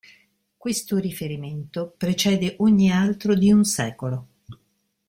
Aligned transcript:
Questo 0.57 0.97
riferimento 0.97 1.93
precede 1.95 2.55
ogni 2.57 2.89
altro 2.91 3.35
di 3.35 3.51
un 3.51 3.63
secolo. 3.63 4.27